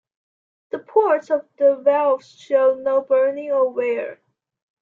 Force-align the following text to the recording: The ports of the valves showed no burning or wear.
The 0.71 0.79
ports 0.79 1.29
of 1.29 1.47
the 1.59 1.75
valves 1.75 2.31
showed 2.31 2.79
no 2.79 3.01
burning 3.01 3.51
or 3.51 3.69
wear. 3.69 4.19